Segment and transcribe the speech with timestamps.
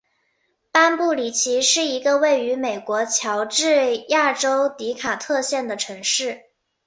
[0.71, 6.41] 班布里奇是一个位于美国乔治亚州迪卡特县的城市。